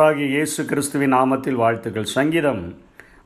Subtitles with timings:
[0.00, 2.06] ஆண்டவராகிய இயேசு கிறிஸ்துவின் நாமத்தில் வாழ்த்துக்கள்.
[2.14, 2.60] சங்கீதம்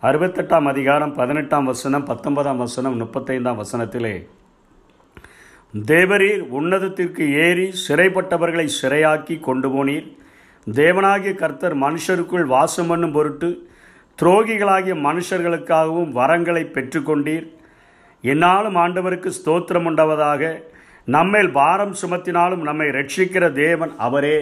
[0.08, 4.12] அறுபத்தெட்டாம் அதிகாரம் பதினெட்டாம் வசனம் பத்தொன்பதாம் வசனம் முப்பத்தைந்தாம் வசனத்திலே
[5.90, 10.08] தேவரீர் உன்னதத்திற்கு ஏறி சிறைப்பட்டவர்களை சிறையாக்கி கொண்டு போனீர்
[10.66, 13.50] தேவனாகிய கர்த்தர் மனுஷருக்குள் வாசம் பண்ணும் பொருட்டு
[14.18, 17.46] துரோகிகளாகிய மனுஷர்களுக்காகவும் வரங்களை பெற்றுக்கொண்டீர்.
[18.24, 20.52] என்னாலும் ஆண்டவருக்கு ஸ்தோத்திரம் உண்டவதாக
[21.18, 24.38] நம்மேல் பாரம் சுமத்தினாலும் நம்மை ரட்சிக்கிற தேவன் அவரே.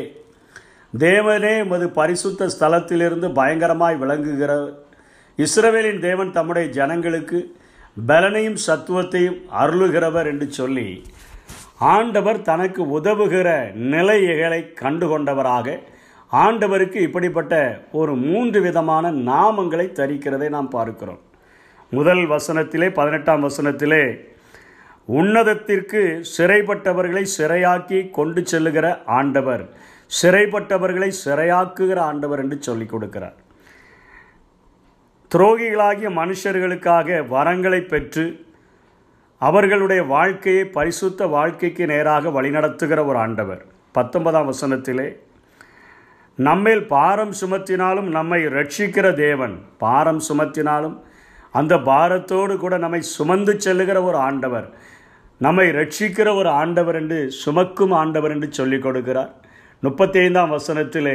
[0.98, 4.74] தேவனே எமது பரிசுத்த ஸ்தலத்திலிருந்து பயங்கரமாய் விளங்குகிற
[5.38, 7.56] இஸ்ரவேலின் தேவன் தம்முடைய ஜனங்களுக்கு
[8.06, 11.05] பலனையும் சத்துவத்தையும் அருளுகிறவர் என்று சொல்லி
[11.78, 15.78] ஆண்டவர் தனக்கு உதவுகிற நிலைகளை கண்டுகொண்டவராக
[16.33, 21.20] ஆண்டவருக்கு இப்படிப்பட்ட ஒரு மூன்று விதமான நாமங்களை தரிக்கிறதை நாம் பார்க்கிறோம்.
[21.91, 24.30] முதல் வசனத்திலே பதினெட்டாம் வசனத்திலே
[25.09, 29.70] உன்னதத்திற்கு சிறைப்பட்டவர்களை சிறையாக்கி கொண்டு செல்லுகிற ஆண்டவர்
[30.20, 33.36] சிறைப்பட்டவர்களை சிறையாக்குகிற ஆண்டவர் என்று சொல்லிக் கொடுக்கிறார்.
[35.34, 38.46] துரோகிகளாகிய மனுஷர்களுக்காக வரங்களை பெற்று
[39.38, 43.64] அவர்களுடைய வாழ்க்கையை பரிசுத்த வாழ்க்கைக்கு நேராக வழிநடத்துகிற ஒரு ஆண்டவர்.
[43.92, 45.16] பத்தொன்பதாம் வசனத்திலே
[46.34, 49.64] நம்மேல் பாரம் சுமத்தினாலும் நம்மை ரட்சிக்கிற தேவன்.
[49.78, 51.00] பாரம் சுமத்தினாலும்
[51.52, 54.70] அந்த பாரத்தோடு கூட நம்மை சுமந்து செல்லுகிற ஒரு ஆண்டவர்.
[55.38, 59.33] நம்மை ரட்சிக்கிற ஒரு ஆண்டவர் என்று சுமக்கும் ஆண்டவர் என்று சொல்லிக் கொடுக்கிறார்.
[59.84, 61.14] முப்பத்தி ஐந்தாம் வசனத்திலே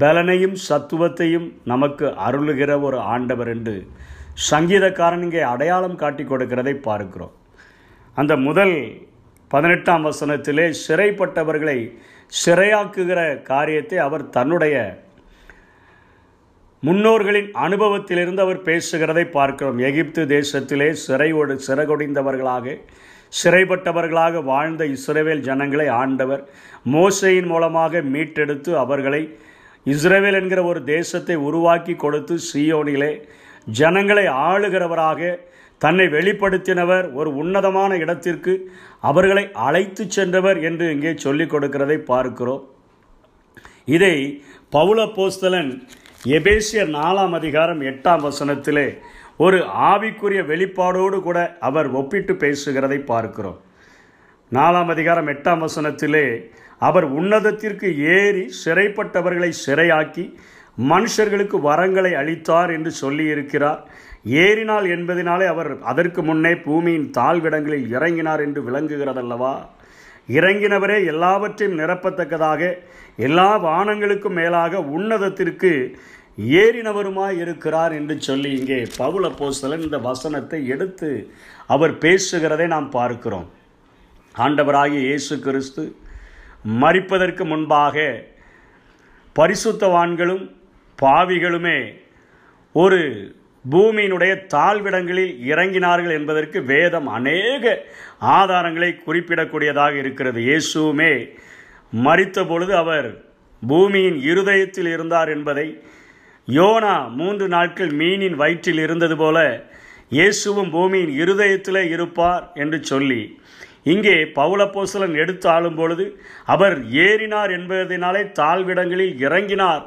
[0.00, 3.74] பலனையும் சத்துவத்தையும் நமக்கு அருளுகிற ஒரு ஆண்டவர் என்று
[4.50, 7.34] சங்கீதக்காரன் இங்கே அடையாளம் காட்டி கொடுக்கிறதை பார்க்கிறோம்.
[8.16, 8.74] அந்த முதல்
[9.50, 11.78] பதினெட்டாம் வசனத்திலே சிறைப்பட்டவர்களை
[12.44, 13.20] சிறையாக்குகிற
[13.52, 14.76] காரியத்தை அவர் தன்னுடைய
[16.82, 19.78] முன்னோர்களின் அனுபவத்திலிருந்து அவர் பேசுகிறதை பார்க்கிறோம்.
[19.78, 22.66] எகிப்து தேசத்திலே சிறையோடு சிறகொடிந்தவர்களாக
[23.36, 26.42] சிறைப்பட்டவர்களாக வாழ்ந்த இஸ்ரேவேல் ஜனங்களை ஆண்டவர்
[26.90, 29.22] மோசையின் மூலமாக மீட்டெடுத்து அவர்களை
[29.86, 33.12] இஸ்ரேவேல் என்கிற ஒரு தேசத்தை உருவாக்கி கொடுத்து சியோனிலே
[33.72, 35.20] ஜனங்களை ஆளுகிறவராக
[35.80, 38.52] தன்னை வெளிப்படுத்தினவர் ஒரு உன்னதமான இடத்திற்கு
[39.00, 42.62] அவர்களை அழைத்து சென்றவர் என்று இங்கே சொல்லிக் கொடுக்கிறதை பார்க்கிறோம்.
[43.84, 44.14] இதை
[44.72, 45.70] பவுல போஸ்தலன்
[46.28, 48.86] எபேசிய நாலாம் அதிகாரம் எட்டாம் வசனத்திலே
[49.38, 53.58] ஒரு ஆவிக்குரிய வெளிப்பாடோடு கூட அவர் ஒப்பிட்டு பேசுகிறதை பார்க்கிறோம்.
[54.52, 60.24] நாலாம் அதிகாரம் எட்டாம் வசனத்திலே அவர் உன்னதத்திற்கு ஏறி சிறைப்பட்டவர்களை சிறையாக்கி
[60.78, 63.80] மனுஷர்களுக்கு வரங்களை அளித்தார் என்று சொல்லியிருக்கிறார்.
[64.24, 69.54] ஏறினாள் என்பதினாலே அவர் அதற்கு முன்னே பூமியின் தாழ்விடங்களில் இறங்கினார் என்று விளங்குகிறதல்லவா?
[70.28, 72.78] இறங்கினவரே எல்லாவற்றையும் நிரப்பத்தக்கதாக
[73.16, 75.96] எல்லா வானங்களுக்கும் மேலாக உன்னதத்திற்கு
[76.38, 81.10] ஏறினவருமாய் இருக்கிறார் என்று சொல்லி இங்கே பவுல போஸ்தலன் இந்த வசனத்தை எடுத்து
[81.74, 83.48] அவர் பேசுகிறதை நாம் பார்க்கிறோம்.
[84.34, 85.84] ஆண்டவராகிய இயேசு கிறிஸ்து
[86.82, 87.96] மறிப்பதற்கு முன்பாக
[89.36, 90.44] பரிசுத்தவான்களும்
[90.98, 91.78] பாவிகளுமே
[92.74, 93.00] ஒரு
[93.64, 97.64] பூமியினுடைய தாழ்விடங்களில் இறங்கினார்கள் என்பதற்கு வேதம் அநேக
[98.38, 100.40] ஆதாரங்களை குறிப்பிடக்கூடியதாக இருக்கிறது.
[100.40, 101.12] இயேசுவுமே
[101.92, 103.08] மறித்த பொழுது அவர்
[103.62, 105.66] பூமியின் இருதயத்தில் இருந்தார் என்பதை
[106.48, 109.38] யோனா மூன்று நாட்கள் மீனின் வயிற்றில் இருந்தது போல
[110.16, 113.22] இயேசுவும் பூமியின் இருதயத்தில் இருப்பார் என்று சொல்லி
[113.92, 116.04] இங்கே பவுலப்போசலன் எடுத்து ஆளும் பொழுது
[116.52, 119.84] அவர் ஏறினார் என்பதனாலே தாழ்விடங்களில் இறங்கினார்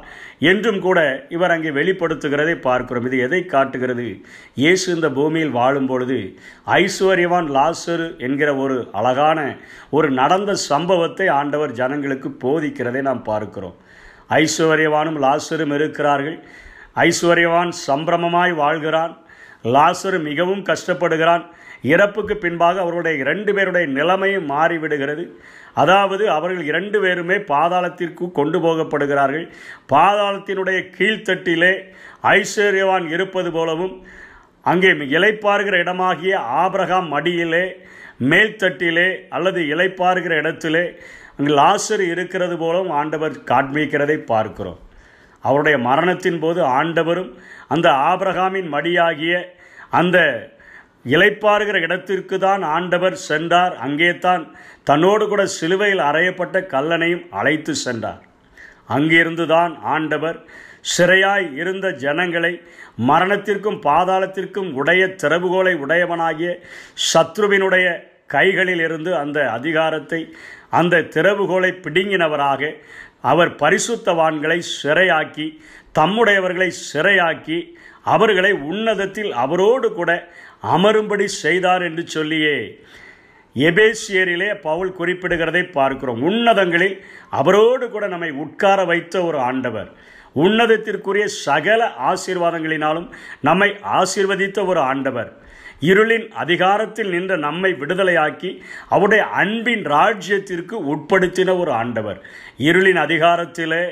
[0.50, 0.98] என்றும் கூட
[1.36, 3.06] இவர் அங்கே வெளிப்படுத்துகிறதை பார்க்கிறோம்.
[3.08, 4.06] இது எதை காட்டுகிறது?
[4.62, 6.18] இயேசு இந்த பூமியில் வாழும் பொழுது
[6.80, 9.38] ஐஸ்வர்யவான் லாசரு என்கிற ஒரு அழகான
[9.98, 13.76] ஒரு நடந்த சம்பவத்தை ஆண்டவர் ஜனங்களுக்கு போதிக்கிறதை நாம் பார்க்கிறோம்.
[14.38, 16.44] ஐஸ்வர்யவானும் லாசரும் இருக்கிறார்கள்.
[16.94, 19.14] ஐஸ்வர்யவான் சம்பிரமமாய் வாழ்கிறான்.
[19.64, 21.44] லாசரு மிகவும் கஷ்டப்படுகிறான்.
[21.82, 25.24] இறப்புக்கு பின்பாக அவருடைய இரண்டு பேருடைய நிலைமையும் மாறிவிடுகிறது.
[25.74, 29.46] அதாவது அவர்கள் இரண்டு பேருமே பாதாளத்திற்கு கொண்டு போகப்படுகிறார்கள்.
[29.92, 31.72] பாதாளத்தினுடைய கீழ்த்தட்டிலே
[32.22, 34.06] ஐஸ்வர்யவான் இருப்பது போலவும்
[34.62, 37.64] அங்கே இலைப்பாருகிற இடமாகிய ஆபிரகாம் மடியிலே
[38.30, 40.84] மேல்தட்டிலே அல்லது இலைப்பாருகிற இடத்திலே
[41.40, 44.80] அங்கு லாசர் இருக்கிறது போலும் ஆண்டவர் காண்பிக்கிறதை பார்க்கிறோம்.
[45.44, 47.30] அவருடைய மரணத்தின் போது ஆண்டவரும்
[47.74, 49.34] அந்த ஆபிரகாமின் மடியாகிய
[49.98, 50.18] அந்த
[51.14, 53.74] இலைப்பாருகிற இடத்திற்கு தான் ஆண்டவர் சென்றார்.
[53.86, 54.42] அங்கே தான்
[54.88, 58.20] தன்னோடு கூட சிலுவையில் அறையப்பட்ட கல்லனையும் அழைத்து சென்றார்.
[58.96, 60.38] அங்கிருந்து தான் ஆண்டவர்
[60.92, 62.52] சிறையாய் இருந்த ஜனங்களை
[63.08, 66.52] மரணத்திற்கும் பாதாளத்திற்கும் உடைய திறவுகோலை உடையவனாகிய
[67.10, 67.88] சத்ருவினுடைய
[68.34, 70.20] கைகளில் இருந்து அந்த அதிகாரத்தை
[70.78, 72.72] அந்த திறவுகோலை பிடுங்கினவராக
[73.30, 75.46] அவர் பரிசுத்தவான்களை சிறையாக்கி
[75.98, 77.58] தம்முடையவர்களை சிறையாக்கி
[78.12, 80.10] அவர்களை உன்னதத்தில் அவரோடு கூட
[80.74, 82.58] அமரும்படி செய்தார் என்று சொல்லியே.
[83.56, 86.20] எபேசியரிலே பவுல் குறிப்பிடுகிறதை பார்க்கிறோம்.
[86.22, 86.96] உன்னதங்களில்
[87.40, 89.90] அவரோடு கூட நம்மை உட்கார வைத்த ஒரு ஆண்டவர்.
[90.34, 93.10] உன்னதத்திற்குரிய சகல ஆசீர்வாதங்களினாலும்
[93.40, 95.38] நம்மை ஆசீர்வதித்த ஒரு ஆண்டவர்.
[95.80, 102.22] இருளின் அதிகாரத்தில் நின்ற நம்மை விடுதலையாக்கி அவருடைய அன்பின் ராஜ்யத்திற்கு உட்படுத்தின ஒரு ஆண்டவர்.
[102.58, 103.84] இருளின் அதிகாரத்திலே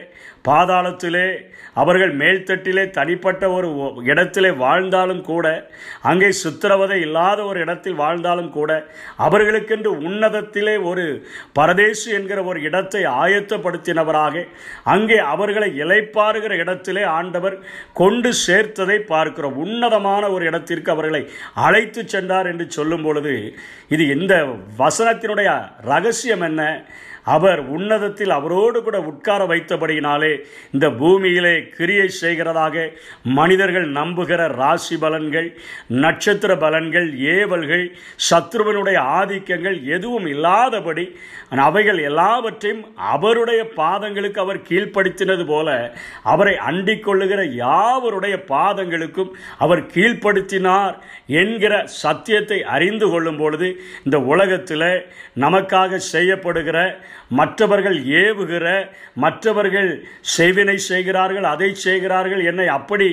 [0.44, 1.28] பாதாளத்திலே
[1.74, 3.68] அவர்கள் மேல்தட்டிலே தனிப்பட்ட ஒரு
[4.02, 5.70] இடத்திலே வாழ்ந்தாலும் கூட
[6.02, 8.70] அங்கே சித்திரவதை இல்லாத ஒரு இடத்தில் வாழ்ந்தாலும் கூட
[9.18, 11.04] அவர்களுக்கென்று உன்னதத்திலே ஒரு
[11.52, 14.46] பரதேசு என்கிற ஒரு இடத்தை ஆயத்தப்படுத்தினவராக
[14.84, 17.56] அங்கே அவர்களை இலைப்பாருகிற இடத்திலே ஆண்டவர்
[17.92, 19.56] கொண்டு சேர்த்ததை பார்க்கிறோம்.
[19.56, 21.22] உன்னதமான ஒரு இடத்திற்கு அவர்களை
[21.54, 23.54] அழைத்து சென்றார் என்று சொல்லும் பொழுது
[23.88, 24.34] இது இந்த
[24.78, 25.50] வசனத்தினுடைய
[25.80, 26.62] ரகசியம் என்ன?
[27.28, 30.32] அவர் உன்னதத்தில் அவரோடு கூட உட்கார வைத்தபடியினாலே
[30.72, 32.76] இந்த பூமியிலே கிரியை செய்கிறதாக
[33.32, 35.48] மனிதர்கள் நம்புகிற ராசி பலன்கள்
[35.98, 37.84] நட்சத்திர பலன்கள் ஏவல்கள்
[38.28, 41.06] சத்ருவனுடைய ஆதிக்கங்கள் எதுவும் இல்லாதபடி
[41.58, 45.68] அவைகள் எல்லாவற்றையும் அவருடைய பாதங்களுக்கு அவர் கீழ்ப்படுத்தினது போல
[46.24, 50.96] அவரை அண்டிக் கொள்ளுகிற யாவருடைய பாதங்களுக்கும் அவர் கீழ்ப்படுத்தினார்
[51.38, 53.68] என்கிற சத்தியத்தை அறிந்து கொள்ளும் பொழுது
[54.04, 54.86] இந்த உலகத்தில்
[55.38, 56.78] நமக்காக செய்யப்படுகிற
[57.30, 58.66] மற்றவர்கள் ஏவுகிற
[59.24, 59.90] மற்றவர்கள்
[60.36, 63.08] செய்வினை செய்கிறார்கள் அதை செய்கிறார்கள் என்னை அப்படி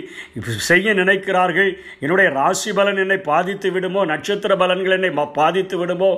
[0.70, 1.72] செய்ய நினைக்கிறார்கள்
[2.04, 6.12] என்னுடைய ராசி பலன் என்னை பாதித்து விடுமோ நட்சத்திர பலன்கள் என்னை பாதித்து விடுமோ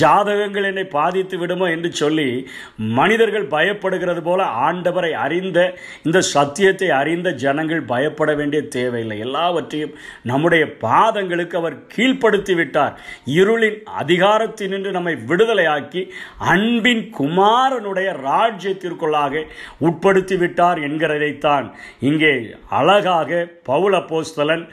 [0.00, 2.28] ஜாதகங்கள் என்னை பாதித்து விடுமோ என்று சொல்லி
[2.98, 5.58] மனிதர்கள் பயப்படுகிறது போல ஆண்டவரை அறிந்த
[6.06, 9.18] இந்த சத்தியத்தை அறிந்த ஜனங்கள் பயப்பட வேண்டிய தேவையில்லை.
[9.26, 9.94] எல்லாவற்றையும்
[10.30, 12.94] நம்முடைய பாதங்களுக்கு அவர் கீழ்ப்படுத்தி விட்டார்.
[13.38, 16.02] இருளின் அதிகாரத்தினின்று நம்மை விடுதலையாக்கி
[16.52, 17.04] அன்பின்
[17.44, 19.40] குமாரனுடைய ராஜ்யத்திற்குள்ளாக
[19.86, 21.66] உட்படுத்தி விட்டார் என்கிறதைத்தான்
[22.08, 22.30] இங்கே
[22.78, 23.30] அழகாக
[23.68, 24.64] பவுல போஸ்தலன்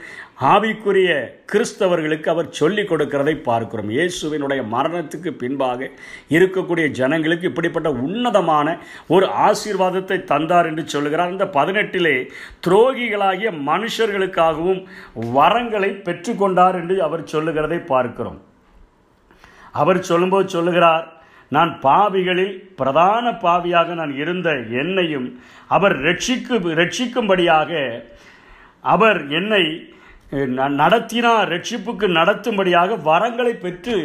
[0.52, 1.10] ஆவிக்குரிய
[1.50, 3.90] கிறிஸ்தவர்களுக்கு அவர் சொல்லிக் கொடுக்கிறதை பார்க்கிறோம்.
[3.96, 5.90] இயேசுவினுடைய மரணத்துக்கு பின்பாக
[6.36, 8.76] இருக்கக்கூடிய ஜனங்களுக்கு இப்படிப்பட்ட உன்னதமான
[9.14, 11.34] ஒரு ஆசீர்வாதத்தை தந்தார் என்று சொல்லுகிறார்.
[11.34, 12.16] இந்த பதினெட்டிலே
[12.66, 14.82] துரோகிகளாகிய மனுஷர்களுக்காகவும்
[15.38, 18.40] வரங்களை பெற்றுக்கொண்டார் என்று அவர் சொல்லுகிறதை பார்க்கிறோம்.
[19.80, 21.04] அவர் சொல்லும்போது சொல்லுகிறார்
[21.54, 24.50] நான் பாவிகளில் பிரதான பாவியாக நான் இருந்த
[24.80, 25.28] என்னையும்
[25.70, 27.70] அவர் ரட்சிக்கு ரட்சிக்கும்படியாக
[28.84, 29.64] அவர் என்னை
[30.74, 33.96] நடத்தினார் ரட்சிப்புக்கு நடத்தும்படியாக வரங்களை பெற்று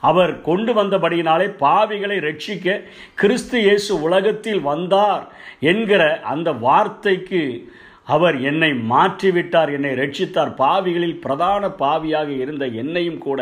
[0.00, 2.66] அவர் கொண்டு வந்தபடியினாலே பாவிகளை ரட்சிக்க
[3.14, 5.24] கிறிஸ்து இயேசு உலகத்தில் வந்தார்
[5.60, 7.42] என்கிற அந்த வார்த்தைக்கு
[8.06, 10.50] அவர் என்னை மாற்றிவிட்டார் என்னை ரட்சித்தார்.
[10.58, 13.40] பாவிகளில் பிரதான பாவியாக இருந்த என்னையும் கூட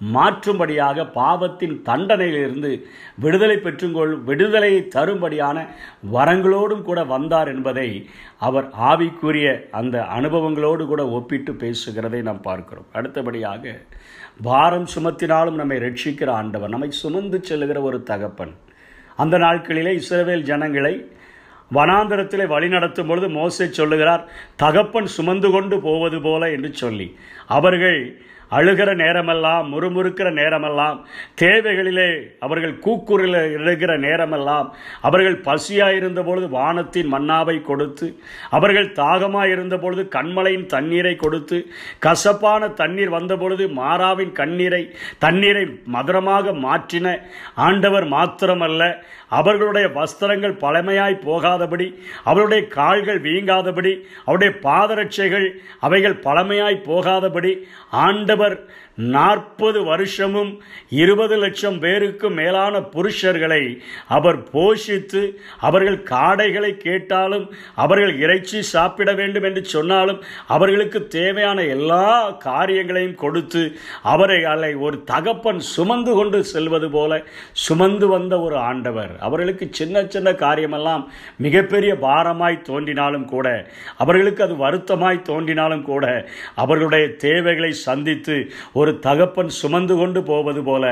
[0.00, 2.82] மாற்றும்படியாக பாவத்தின் தண்டனையிலிருந்து
[3.18, 5.66] விடுதலை பெற்றுக்கொள் விடுதலையை தரும்படியான
[6.12, 8.08] வரங்களோடும் கூட வந்தார் என்பதை
[8.38, 12.86] அவர் ஆவிக்குரிய அந்த அனுபவங்களோடு கூட ஒப்பிட்டு பேசுகிறதை நாம் பார்க்கிறோம்.
[12.92, 13.76] அடுத்தபடியாக
[14.42, 18.54] பாரம் சுமத்தினாலும் நம்மை ரட்சிக்கிற ஆண்டவர் நம்மை சுமந்து செல்லுகிற ஒரு தகப்பன்.
[19.16, 20.94] அந்த நாட்களிலே இஸ்ரவேல் ஜனங்களை
[21.74, 27.16] வனாந்தரத்திலே வழி நடத்தும் பொழுது மோசை சொல்லுகிறார் தகப்பன் சுமந்து கொண்டு போவது போல என்று சொல்லி.
[27.46, 28.20] அவர்கள்
[28.52, 30.98] அழுகிற நேரமெல்லாம் முறுமுறுக்கிற நேரமெல்லாம்
[31.38, 32.08] தேவைகளிலே
[32.40, 34.68] அவர்கள் கூக்குரில் இருக்கிற நேரமெல்லாம்
[35.02, 38.08] அவர்கள் பசியாக இருந்த பொழுது வானத்தின் மன்னாவை கொடுத்து
[38.50, 41.58] அவர்கள் தாகமாக இருந்த பொழுது கண்மலையின் தண்ணீரை கொடுத்து
[41.98, 44.82] கசப்பான தண்ணீர் வந்த பொழுது மாறாவின் கண்ணீரை
[45.18, 47.16] தண்ணீரை மதுரமாக மாற்றின
[47.60, 48.82] ஆண்டவர் மாத்திரமல்ல
[49.28, 51.86] அவர்களுடைய வஸ்திரங்கள் பழமையாய் போகாதபடி
[52.24, 53.92] அவருடைய கால்கள் வீங்காதபடி
[54.26, 55.46] அவருடைய பாதரட்சைகள்
[55.80, 57.52] அவைகள் பழமையாய் போகாதபடி
[58.02, 58.56] ஆண்ட ஆண்டவர்
[58.96, 60.52] நாற்பது வருஷமும்
[60.88, 63.62] இருபது லட்சம் பேருக்கு மேலான புருஷர்களை
[64.08, 65.22] அவர் போஷித்து
[65.60, 73.62] அவர்கள் காடைகளை கேட்டாலும் அவர்கள் இறைச்சி சாப்பிட வேண்டும் என்று சொன்னாலும் அவர்களுக்கு தேவையான எல்லா காரியங்களையும் கொடுத்து
[74.02, 77.22] அவரை அலை ஒரு தகப்பன் சுமந்து கொண்டு செல்வது போல
[77.52, 79.18] சுமந்து வந்த ஒரு ஆண்டவர்.
[79.18, 83.46] அவர்களுக்கு சின்ன சின்ன காரியமெல்லாம் மிகப்பெரிய பாரமாய் தோன்றினாலும் கூட
[83.96, 90.84] அவர்களுக்கு அது வருத்தமாய் தோன்றினாலும் கூட அவர்களுடைய தேவைகளை சந்தித்து ஒரு ஒரு தகப்பன் சுமந்து கொண்டு போவது போல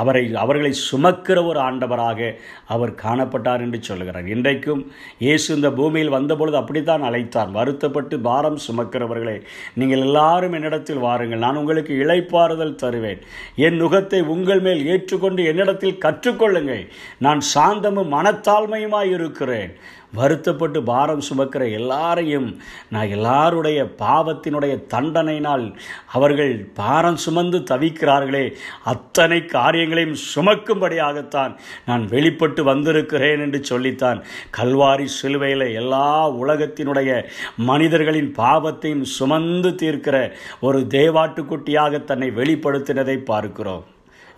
[0.00, 2.32] அவரை அவர்களை சுமக்கிற ஒரு ஆண்டவராக
[2.74, 4.82] அவர் காணப்பட்டார் என்று சொல்கிறார் இன்றைக்கும்
[5.26, 9.36] இயேசு இந்த பூமியில் வந்தபொழுது அப்படித்தான் அழைத்தார் வருத்தப்பட்டு பாரம் சுமக்கிறவர்களே
[9.80, 11.44] நீங்கள் எல்லாரும் என்னிடத்தில் வாருங்கள்.
[11.44, 13.20] நான் உங்களுக்கு இழைப்பாறுதல் தருவேன்.
[13.66, 16.84] என் நுகத்தை உங்கள் மேல் ஏற்றுக்கொண்டு என்னிடத்தில் கற்றுக்கொள்ளுங்கள்.
[17.26, 19.72] நான் சாந்தமும் மனத்தாழ்மையுமாய் இருக்கிறேன்.
[20.14, 22.48] வருத்தப்பட்டு பாரம் சுமக்கிற எல்லாரையும்
[22.90, 25.76] நான் எல்லாருடைய பாவத்தினுடைய தண்டனையினால்
[26.12, 28.44] அவர்கள் பாரம் சுமந்து தவிக்கிறார்களே
[28.84, 31.54] அத்தனை காரியங்களையும் சுமக்கும்படியாகத்தான்
[31.86, 34.24] நான் வெளிப்பட்டு வந்திருக்கிறேன் என்று சொல்லித்தான்.
[34.56, 37.24] கல்வாரி சிலுவையில் எல்லா உலகத்தினுடைய
[37.56, 43.84] மனிதர்களின் பாவத்தையும் சுமந்து தீர்க்கிற ஒரு தேவாட்டுக்குட்டியாக தன்னை வெளிப்படுத்தினதை பார்க்கிறோம்.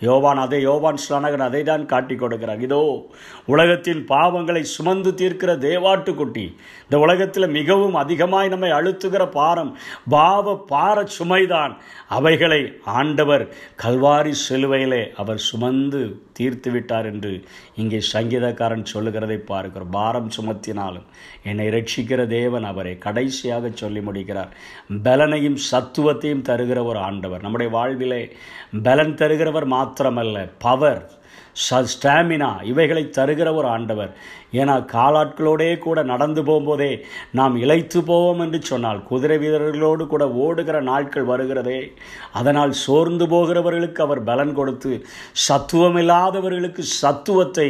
[0.07, 2.63] யோவான் அதை யோவான் ஸ்நானகன் அதை தான் காட்டி கொடுக்கிறார்.
[2.67, 2.81] இதோ
[3.55, 6.47] உலகத்தின் பாவங்களை சுமந்து தீர்க்கிற தேவாட்டுக்குட்டி
[6.85, 9.73] இந்த உலகத்தில் மிகவும் அதிகமாய் நம்மை அழுத்துகிற பாரம்
[10.17, 11.75] பாவ பார சுமைதான்.
[12.19, 12.61] அவைகளை
[13.01, 13.45] ஆண்டவர்
[13.85, 16.03] கல்வாரி சிலுவையிலே அவர் சுமந்து
[16.33, 17.45] தீர்த்து விட்டார் என்று
[17.77, 19.91] இங்கே சங்கீதக்காரன் சொல்லுகிறதை பார்க்கிறோம்.
[19.91, 21.09] பாரம் சுமத்தினாலும்
[21.45, 24.53] என்னை ரட்சிக்கிற தேவன் அவரை கடைசியாக சொல்லி முடிக்கிறார்.
[25.05, 27.41] பலனையும் சத்துவத்தையும் தருகிற ஒரு ஆண்டவர்.
[27.41, 28.23] நம்முடைய வாழ்விலே
[28.83, 31.03] பலன் தருகிறவர் மாத்திரமல்ல பவர்.
[31.65, 34.13] ஸ்டாமினா இவைகளை தருகிற ஒரு ஆண்டவர்.
[34.61, 36.91] ஏன்னா காலாட்களோடே கூட நடந்து போகும்போதே
[37.31, 41.81] நாம் இழைத்து போவோம் என்று சொன்னால் குதிரை வீரர்களோடு கூட ஓடுகிற நாட்கள் வருகிறதே.
[42.33, 44.93] அதனால் சோர்ந்து போகிறவர்களுக்கு அவர் பலன் கொடுத்து
[45.49, 47.69] சத்துவமில்லாதவர்களுக்கு சத்துவத்தை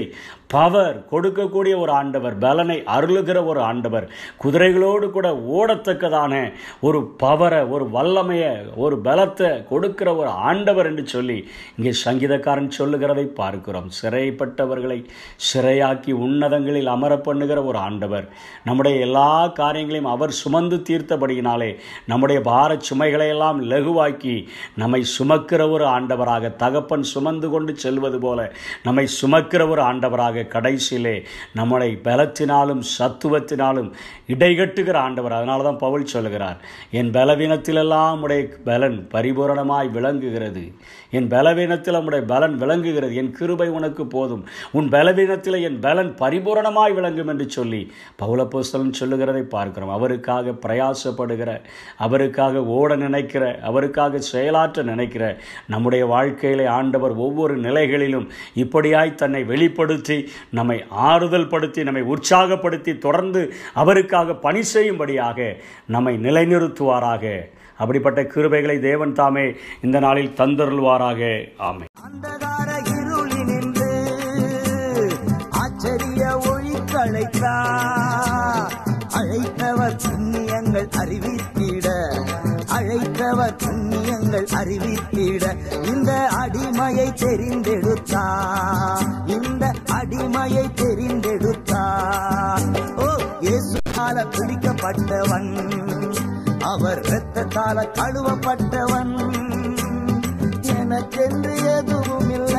[0.53, 4.07] பவர் கொடுக்கக்கூடிய ஒரு ஆண்டவர் பலனை அருளுகிற ஒரு ஆண்டவர்
[4.43, 6.33] குதிரைகளோடு கூட ஓடத்தக்கதான
[6.81, 11.39] ஒரு பவரை ஒரு வல்லமையை ஒரு பலத்தை கொடுக்கிற ஒரு ஆண்டவர் என்று சொல்லி
[11.77, 13.89] இங்கே சங்கீதக்காரன் சொல்லுகிறதை பார்க்கிறோம்.
[14.01, 14.99] சிறைப்பட்டவர்களை
[15.47, 18.27] சிறையாக்கி உன்னதங்களில் அமர பண்ணுகிற ஒரு ஆண்டவர்.
[18.65, 19.31] நம்முடைய எல்லா
[19.61, 21.71] காரியங்களையும் அவர் சுமந்து தீர்த்தபடியினாலே
[22.07, 24.37] நம்முடைய பார சுமைகளை எல்லாம் லகுவாக்கி
[24.77, 28.41] நம்மை சுமக்கிற ஒரு ஆண்டவராக தகப்பன் சுமந்து கொண்டு செல்வது போல
[28.85, 31.17] நம்மை சுமக்கிற ஒரு ஆண்டவராக கடைசியிலே
[31.61, 33.91] நம்மளை பலத்தினாலும் சத்துவத்தினாலும்
[34.27, 35.33] இடைகட்டுகிற ஆண்டவர்.
[35.33, 36.59] அதனால தான் பவுல் சொல்கிறார்
[36.91, 40.65] என் பலவீனத்திலெல்லாம் உடைய பலன் பரிபூரணமாய் விளங்குகிறது.
[41.11, 43.15] என் பலவீனத்தில் உடைய பலன் விளங்குகிறது.
[43.23, 44.45] என் கிருபை உனக்கு போதும்.
[44.79, 47.83] உன் பலவீனத்தில் என் பலன் பரிபூரணமாய் விளங்கும் என்று சொல்லி
[48.23, 49.95] பௌலப்போஸ்தலன் சொல்லுகிறதை பார்க்கிறோம்.
[49.99, 51.51] அவருக்காக பிரயாசப்படுகிற
[51.99, 55.25] அவருக்காக ஓட நினைக்கிற அவருக்காக செயலாற்ற நினைக்கிற
[55.67, 58.29] நம்முடைய வாழ்க்கையிலே ஆண்டவர் ஒவ்வொரு நிலைகளிலும்
[58.63, 60.19] இப்படியாய் தன்னை வெளிப்படுத்தி
[60.51, 63.43] நம்மை ஆறுதல் படுத்தி நம்மை உற்சாகப்படுத்தி தொடர்ந்து
[63.75, 65.57] அவருக்காக பணி செய்யும்படியாக
[65.87, 67.35] நம்மை நிலைநிறுத்துவாராக.
[67.77, 69.47] அப்படிப்பட்ட கிருபைகளை தேவன் தாமே
[69.83, 71.21] இந்த நாளில் தந்தருள்வாராக.
[71.69, 71.87] ஆமை
[77.07, 77.27] ஒளி
[79.15, 81.89] அழைத்தவர் புண்ணியங்கள் அறிவித்திட.
[82.75, 85.45] அழைத்தவர் புண்ணியங்கள் அறிவித்திட.
[85.87, 88.25] இந்த அடிமையை தெரிந்தெடுத்தா.
[89.27, 91.85] இந்த அடிமையை தெரிந்தெடுத்தா.
[92.97, 93.09] ஓ
[93.41, 95.71] இயேசுவால பிடிக்கப்பட்டவன்.
[96.61, 99.33] அவர் இரத்தத்தால கழுவப்பட்டவன்.
[100.63, 102.52] எனக்கென்று எதுவும் இல்லை.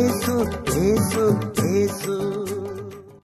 [0.00, 0.34] இயேசு
[0.74, 1.22] இயேசு